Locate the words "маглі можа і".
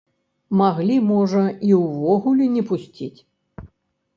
0.61-1.71